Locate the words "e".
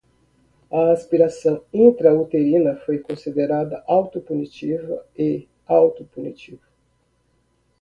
5.15-5.47